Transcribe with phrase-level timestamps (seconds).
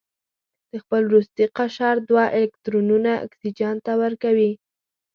[0.71, 4.51] د خپل وروستي قشر دوه الکترونونه اکسیجن ته ورکوي.